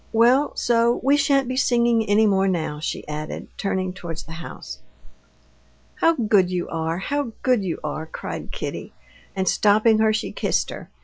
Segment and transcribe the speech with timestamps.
[0.13, 4.79] Well, so we shan't be singing any more now," she added, turning towards the house.
[5.97, 6.97] "How good you are!
[6.97, 8.93] how good you are!" cried Kitty,
[9.35, 10.89] and stopping her, she kissed her.